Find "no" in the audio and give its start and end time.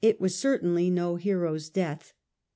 0.89-1.15